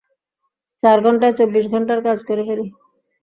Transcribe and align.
চার 0.83 0.97
ঘন্টায় 1.05 1.35
ছব্বিশ 1.39 1.65
ঘন্টার 1.73 1.99
কাজ 2.07 2.19
করে 2.27 2.43
ফেলি। 2.47 2.65